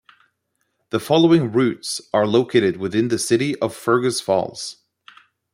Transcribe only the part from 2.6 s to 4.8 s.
within the city of Fergus Falls.